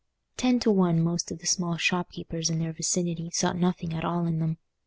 Ten 0.35 0.59
to 0.61 0.71
one 0.71 0.99
most 0.99 1.29
of 1.29 1.37
the 1.37 1.45
small 1.45 1.77
shopkeepers 1.77 2.49
in 2.49 2.57
their 2.57 2.73
vicinity 2.73 3.29
saw 3.29 3.53
nothing 3.53 3.93
at 3.93 4.03
all 4.03 4.25
in 4.25 4.39
them. 4.39 4.57